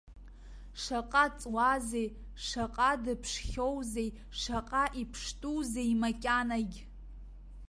Шаҟа 0.81 1.25
ҵуазеи, 1.39 2.07
шаҟа 2.45 2.91
дыԥшхьоузеи, 3.03 4.09
шаҟа 4.39 4.83
иԥштәузеи 5.01 5.91
макьанагь. 6.01 6.77